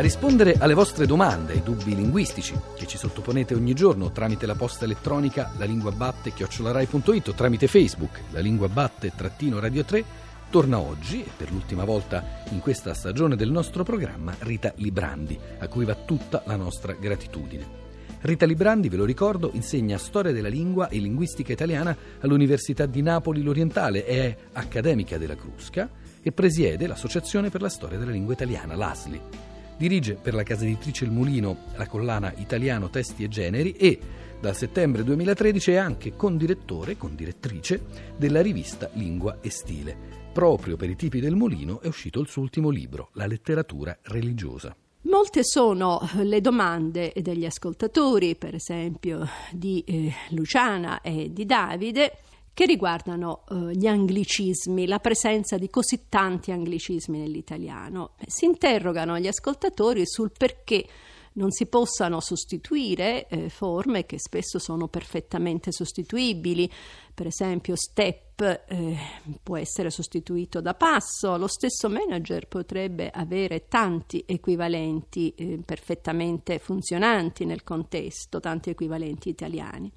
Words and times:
rispondere 0.00 0.54
alle 0.58 0.74
vostre 0.74 1.06
domande, 1.06 1.52
ai 1.52 1.62
dubbi 1.62 1.94
linguistici 1.94 2.54
che 2.76 2.86
ci 2.86 2.98
sottoponete 2.98 3.54
ogni 3.54 3.74
giorno 3.74 4.10
tramite 4.10 4.46
la 4.46 4.54
posta 4.54 4.84
elettronica 4.84 5.52
la 5.56 5.64
lingua 5.64 5.92
batte 5.92 6.32
chiocciolarai.it 6.32 7.28
o 7.28 7.32
tramite 7.32 7.68
Facebook 7.68 8.22
la 8.30 8.40
lingua 8.40 8.68
batte 8.68 9.12
trattino 9.14 9.60
radio 9.60 9.84
3 9.84 10.04
torna 10.50 10.78
oggi 10.78 11.22
e 11.22 11.30
per 11.36 11.50
l'ultima 11.50 11.84
volta 11.84 12.42
in 12.50 12.60
questa 12.60 12.94
stagione 12.94 13.36
del 13.36 13.50
nostro 13.50 13.82
programma 13.82 14.34
Rita 14.38 14.72
Librandi, 14.76 15.38
a 15.58 15.68
cui 15.68 15.84
va 15.84 15.94
tutta 15.96 16.42
la 16.46 16.54
nostra 16.56 16.92
gratitudine. 16.92 17.82
Rita 18.20 18.46
Librandi, 18.46 18.88
ve 18.88 18.96
lo 18.96 19.04
ricordo, 19.04 19.50
insegna 19.54 19.98
storia 19.98 20.32
della 20.32 20.48
lingua 20.48 20.88
e 20.88 20.98
linguistica 20.98 21.52
italiana 21.52 21.96
all'Università 22.20 22.86
di 22.86 23.02
Napoli 23.02 23.42
l'Orientale, 23.42 24.04
è 24.04 24.36
accademica 24.52 25.18
della 25.18 25.34
Crusca 25.34 25.90
e 26.22 26.32
presiede 26.32 26.86
l'Associazione 26.86 27.50
per 27.50 27.60
la 27.60 27.68
storia 27.68 27.98
della 27.98 28.12
lingua 28.12 28.32
italiana, 28.32 28.76
l'ASLI. 28.76 29.53
Dirige 29.76 30.14
per 30.14 30.34
la 30.34 30.44
casa 30.44 30.64
editrice 30.64 31.04
Il 31.04 31.10
Mulino 31.10 31.64
la 31.76 31.86
collana 31.86 32.32
Italiano 32.36 32.90
Testi 32.90 33.24
e 33.24 33.28
Generi 33.28 33.72
e 33.72 33.98
dal 34.40 34.54
settembre 34.54 35.02
2013 35.02 35.72
è 35.72 35.76
anche 35.76 36.14
condirettore 36.16 36.96
condirettrice 36.96 37.84
della 38.16 38.42
rivista 38.42 38.90
Lingua 38.92 39.38
e 39.40 39.50
Stile. 39.50 39.96
Proprio 40.32 40.76
per 40.76 40.90
i 40.90 40.96
tipi 40.96 41.18
del 41.18 41.34
Mulino 41.34 41.80
è 41.80 41.86
uscito 41.86 42.20
il 42.20 42.28
suo 42.28 42.42
ultimo 42.42 42.70
libro, 42.70 43.10
La 43.14 43.26
letteratura 43.26 43.96
religiosa. 44.02 44.76
Molte 45.02 45.44
sono 45.44 46.00
le 46.22 46.40
domande 46.40 47.12
degli 47.16 47.44
ascoltatori, 47.44 48.36
per 48.36 48.54
esempio 48.54 49.26
di 49.50 49.82
eh, 49.86 50.12
Luciana 50.30 51.00
e 51.00 51.32
di 51.32 51.44
Davide, 51.46 52.12
che 52.54 52.64
riguardano 52.66 53.44
eh, 53.50 53.76
gli 53.76 53.86
anglicismi, 53.86 54.86
la 54.86 55.00
presenza 55.00 55.58
di 55.58 55.68
così 55.68 56.06
tanti 56.08 56.52
anglicismi 56.52 57.18
nell'italiano. 57.18 58.12
Si 58.26 58.44
interrogano 58.44 59.18
gli 59.18 59.26
ascoltatori 59.26 60.06
sul 60.06 60.30
perché 60.36 60.86
non 61.34 61.50
si 61.50 61.66
possano 61.66 62.20
sostituire 62.20 63.26
eh, 63.26 63.48
forme 63.48 64.06
che 64.06 64.20
spesso 64.20 64.58
sono 64.58 64.86
perfettamente 64.86 65.72
sostituibili, 65.72 66.70
per 67.12 67.26
esempio 67.26 67.74
step 67.76 68.33
eh, 68.36 68.96
può 69.42 69.56
essere 69.56 69.90
sostituito 69.90 70.60
da 70.60 70.74
passo, 70.74 71.36
lo 71.36 71.46
stesso 71.46 71.88
manager 71.88 72.48
potrebbe 72.48 73.10
avere 73.10 73.68
tanti 73.68 74.24
equivalenti 74.26 75.32
eh, 75.36 75.60
perfettamente 75.64 76.58
funzionanti 76.58 77.44
nel 77.44 77.62
contesto, 77.62 78.40
tanti 78.40 78.70
equivalenti 78.70 79.28
italiani. 79.28 79.90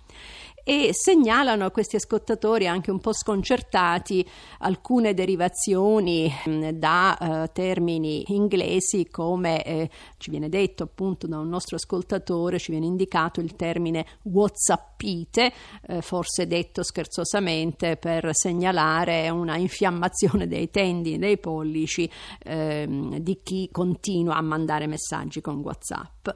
E 0.70 0.90
segnalano 0.92 1.64
a 1.64 1.72
questi 1.72 1.96
ascoltatori 1.96 2.68
anche 2.68 2.92
un 2.92 3.00
po' 3.00 3.14
sconcertati 3.14 4.28
alcune 4.60 5.14
derivazioni 5.14 6.30
mm, 6.30 6.70
da 6.72 7.18
uh, 7.18 7.54
termini 7.54 8.26
inglesi 8.34 9.08
come 9.10 9.64
eh, 9.64 9.90
ci 10.18 10.30
viene 10.30 10.50
detto 10.50 10.84
appunto 10.84 11.26
da 11.26 11.40
un 11.40 11.48
nostro 11.48 11.78
ascoltatore, 11.78 12.60
ci 12.60 12.72
viene 12.72 12.86
indicato 12.86 13.40
il 13.40 13.56
termine 13.56 14.06
whatsappite, 14.24 15.54
eh, 15.88 16.02
forse 16.02 16.48
detto 16.48 16.84
scherzosamente 16.84 17.96
per 17.96 18.27
segnalare 18.34 19.30
una 19.30 19.58
infiammazione 19.58 20.48
dei 20.48 20.70
tendini 20.70 21.18
dei 21.18 21.38
pollici 21.38 22.10
eh, 22.44 22.88
di 23.20 23.40
chi 23.44 23.70
continua 23.72 24.36
a 24.36 24.42
mandare 24.42 24.88
messaggi 24.88 25.42
con 25.42 25.58
whatsapp. 25.58 26.30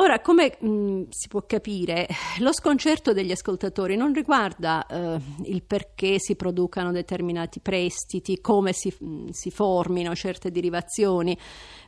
Ora, 0.00 0.20
come 0.20 0.56
mh, 0.60 0.68
mm, 0.68 1.02
si 1.08 1.26
può 1.26 1.42
capire, 1.44 2.06
lo 2.38 2.52
sconcerto 2.52 3.12
degli 3.12 3.32
ascoltatori 3.32 3.96
non 3.96 4.12
riguarda 4.12 4.86
eh, 4.86 5.20
il 5.46 5.64
perché 5.64 6.20
si 6.20 6.36
producano 6.36 6.92
determinati 6.92 7.58
prestiti, 7.58 8.40
come 8.40 8.72
si, 8.72 8.94
mh, 8.96 9.06
mm, 9.06 9.28
si, 9.30 9.50
formino 9.50 10.14
certe 10.14 10.52
derivazioni, 10.52 11.36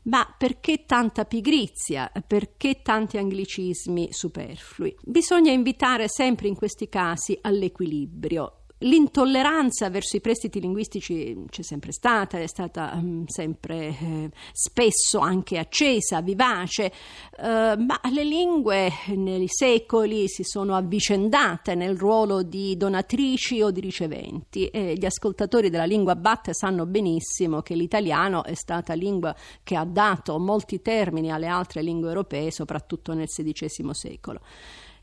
ma 0.04 0.26
perché 0.36 0.84
tanta 0.86 1.24
pigrizia, 1.24 2.10
perché 2.26 2.82
tanti 2.82 3.16
anglicismi 3.16 4.08
superflui. 4.10 4.96
Bisogna 5.02 5.52
invitare 5.52 6.08
sempre 6.08 6.48
in 6.48 6.56
questi 6.56 6.88
casi 6.88 7.38
all'equilibrio 7.40 8.59
L'intolleranza 8.82 9.90
verso 9.90 10.16
i 10.16 10.22
prestiti 10.22 10.58
linguistici 10.58 11.44
c'è 11.50 11.60
sempre 11.60 11.92
stata, 11.92 12.38
è 12.38 12.46
stata 12.46 12.92
um, 12.94 13.26
sempre 13.26 13.88
eh, 13.88 14.30
spesso 14.52 15.18
anche 15.18 15.58
accesa, 15.58 16.22
vivace, 16.22 16.86
eh, 16.86 17.76
ma 17.76 18.00
le 18.10 18.24
lingue 18.24 18.90
nei 19.08 19.48
secoli 19.48 20.28
si 20.28 20.44
sono 20.44 20.76
avvicendate 20.76 21.74
nel 21.74 21.94
ruolo 21.98 22.42
di 22.42 22.74
donatrici 22.78 23.60
o 23.60 23.70
di 23.70 23.80
riceventi 23.80 24.68
e 24.68 24.94
gli 24.94 25.04
ascoltatori 25.04 25.68
della 25.68 25.84
lingua 25.84 26.16
batte 26.16 26.54
sanno 26.54 26.86
benissimo 26.86 27.60
che 27.60 27.74
l'italiano 27.74 28.44
è 28.44 28.54
stata 28.54 28.94
lingua 28.94 29.36
che 29.62 29.76
ha 29.76 29.84
dato 29.84 30.38
molti 30.38 30.80
termini 30.80 31.30
alle 31.30 31.48
altre 31.48 31.82
lingue 31.82 32.08
europee, 32.08 32.50
soprattutto 32.50 33.12
nel 33.12 33.26
XVI 33.26 33.90
secolo. 33.92 34.40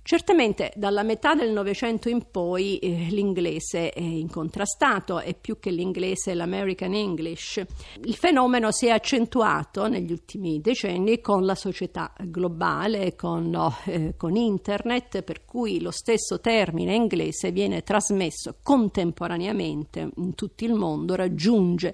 Certamente 0.08 0.72
dalla 0.78 1.04
metà 1.04 1.36
del 1.36 1.52
Novecento 1.52 2.08
in 2.08 2.32
poi 2.32 2.78
eh, 2.78 3.08
l'inglese 3.10 3.90
è 3.90 4.00
incontrastato 4.00 5.20
e 5.20 5.34
più 5.34 5.60
che 5.60 5.70
l'inglese 5.70 6.34
l'American 6.34 6.94
English. 6.94 7.62
Il 8.06 8.16
fenomeno 8.16 8.72
si 8.72 8.86
è 8.86 8.92
accentuato 8.92 9.90
negli 9.90 10.14
ultimi 10.14 10.62
decenni 10.62 11.20
con 11.20 11.44
la 11.44 11.56
società 11.56 12.14
globale, 12.22 13.18
con, 13.18 13.54
eh, 13.84 14.14
con 14.16 14.38
internet, 14.38 15.24
per 15.24 15.44
cui 15.44 15.82
lo 15.82 15.92
stesso 15.92 16.40
termine 16.40 16.96
inglese 16.96 17.52
viene 17.52 17.84
trasmesso 17.84 18.60
contemporaneamente 18.64 20.10
in 20.16 20.36
tutto 20.36 20.64
il 20.64 20.74
mondo, 20.74 21.16
raggiunge 21.16 21.94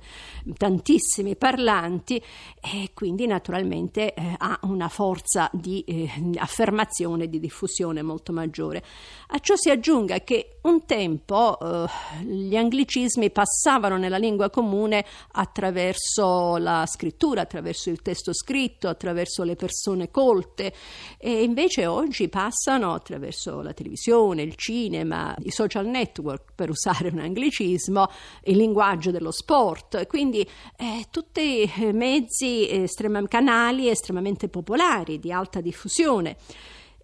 tantissimi 0.56 1.36
parlanti 1.36 2.22
e 2.62 2.92
quindi 2.94 3.26
naturalmente 3.26 4.14
eh, 4.14 4.36
ha 4.38 4.60
una 4.66 4.88
forza 4.88 5.50
di 5.52 5.82
eh, 5.88 6.08
affermazione, 6.36 7.28
di 7.28 7.40
diffusione 7.40 8.02
molto 8.04 8.32
maggiore. 8.32 8.84
A 9.28 9.40
ciò 9.40 9.56
si 9.56 9.70
aggiunga 9.70 10.20
che 10.20 10.60
un 10.64 10.86
tempo 10.86 11.60
eh, 11.60 12.24
gli 12.24 12.56
anglicismi 12.56 13.32
passavano 13.32 13.98
nella 13.98 14.18
lingua 14.18 14.50
comune 14.50 15.06
attraverso 15.32 16.58
la 16.58 16.86
scrittura, 16.86 17.42
attraverso 17.42 17.90
il 17.90 18.02
testo 18.02 18.34
scritto, 18.34 18.88
attraverso 18.88 19.44
le 19.44 19.56
persone 19.56 20.12
colte 20.12 20.74
e 21.18 21.44
invece 21.44 21.86
oggi 21.86 22.30
passano 22.30 22.94
attraverso 22.94 23.62
la 23.62 23.74
televisione, 23.74 24.44
il 24.44 24.56
cinema, 24.56 25.36
i 25.44 25.52
social 25.52 25.88
network, 25.88 26.52
per 26.56 26.70
usare 26.70 27.10
un 27.10 27.20
anglicismo, 27.20 28.10
il 28.44 28.58
linguaggio 28.58 29.12
dello 29.12 29.32
sport, 29.32 30.08
quindi 30.08 30.48
eh, 30.78 31.08
tutti 31.10 31.72
mezzi, 31.92 32.70
estrema, 32.70 33.22
canali 33.28 33.90
estremamente 33.90 34.48
popolari, 34.50 35.20
di 35.20 35.32
alta 35.32 35.62
diffusione. 35.62 36.38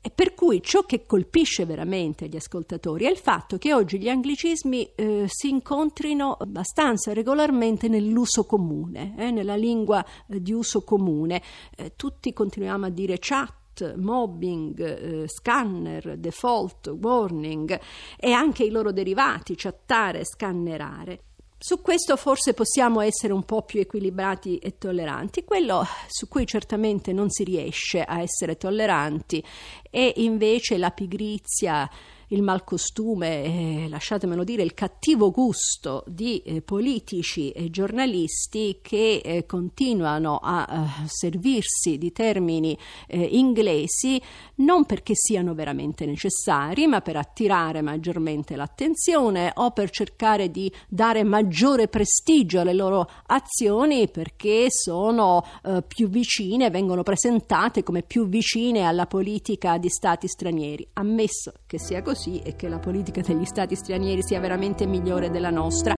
E 0.02 0.12
per 0.12 0.34
cui 0.34 0.62
ciò 0.62 0.84
che 0.84 1.06
colpisce 1.06 1.66
veramente 1.66 2.28
gli 2.28 2.38
ascoltatori 2.38 3.06
è 3.06 3.10
il 3.10 3.18
fatto 3.18 3.58
che 3.58 3.74
oggi 3.74 4.00
gli 4.00 4.08
anglicismi 4.08 4.92
eh, 4.96 5.26
si 5.28 5.50
incontrino 5.50 6.38
abbastanza 6.40 7.12
regolarmente 7.12 7.90
nell'uso 7.90 8.46
comune, 8.46 9.16
eh, 9.18 9.32
nella 9.32 9.56
lingua 9.56 10.06
eh, 10.28 10.42
di 10.42 10.54
uso 10.54 10.84
comune. 10.84 11.42
Eh, 11.76 11.94
tutti 11.98 12.32
continuiamo 12.32 12.86
a 12.86 12.90
dire 12.90 13.18
chat 13.20 13.96
mobbing, 13.96 14.80
eh, 14.80 15.28
scanner, 15.28 16.18
default, 16.18 16.88
warning 16.88 17.80
e 18.18 18.32
anche 18.32 18.64
i 18.64 18.70
loro 18.70 18.92
derivati, 18.92 19.56
chattare, 19.56 20.24
scannerare. 20.24 21.24
Su 21.62 21.82
questo 21.82 22.16
forse 22.16 22.54
possiamo 22.54 23.02
essere 23.02 23.34
un 23.34 23.44
po' 23.44 23.64
più 23.64 23.82
equilibrati 23.82 24.60
e 24.60 24.78
tolleranti. 24.78 25.44
Quello 25.44 25.86
su 26.08 26.30
cui 26.30 26.48
certamente 26.48 27.12
non 27.12 27.30
si 27.30 27.44
riesce 27.44 28.02
a 28.02 28.22
essere 28.22 28.56
tolleranti 28.56 29.44
è 29.90 30.14
invece 30.16 30.78
la 30.78 30.92
pigrizia 30.92 31.90
il 32.30 32.42
malcostume, 32.42 33.44
eh, 33.44 33.88
lasciatemelo 33.90 34.44
dire, 34.44 34.64
il 34.64 34.74
cattivo 34.74 35.32
gusto 35.32 36.04
di 36.08 36.40
eh, 36.40 36.62
politici 36.62 37.52
e 37.52 37.70
giornalisti 37.70 38.80
che 38.82 39.22
eh, 39.24 39.46
continuano 39.46 40.40
a 40.42 40.68
eh, 41.04 41.08
servirsi 41.08 41.98
di 41.98 42.12
termini 42.12 42.78
eh, 43.08 43.22
inglesi 43.22 44.22
non 44.56 44.86
perché 44.86 45.14
siano 45.16 45.54
veramente 45.54 46.06
necessari, 46.06 46.88
ma 46.88 47.02
per 47.02 47.16
attirare 47.16 47.82
maggiormente 47.82 48.56
l'attenzione 48.56 49.52
o 49.56 49.72
per 49.72 49.90
cercare 49.90 50.52
di 50.52 50.72
dare 50.88 51.24
maggiore 51.24 51.88
prestigio 51.88 52.60
alle 52.60 52.74
loro 52.74 53.10
azioni 53.28 54.10
perché 54.10 54.68
sono 54.70 55.44
eh, 55.64 55.84
più 55.88 56.10
vicine, 56.10 56.70
vengono 56.70 57.04
presentate 57.04 57.84
come 57.84 58.04
più 58.04 58.28
vicine 58.28 58.84
alla 58.84 59.06
politica 59.06 59.78
di 59.78 59.90
stati 59.90 60.28
stranieri. 60.28 60.88
Ammesso 60.94 61.54
che 61.66 61.80
sia 61.80 62.02
così, 62.02 62.19
così 62.20 62.42
e 62.42 62.58
che 62.58 62.68
la 62.68 62.80
politica 62.80 63.22
degli 63.22 63.46
stati 63.46 63.76
stranieri 63.76 64.22
sia 64.22 64.42
veramente 64.42 64.86
migliore 64.86 65.30
della 65.30 65.50
nostra. 65.50 65.88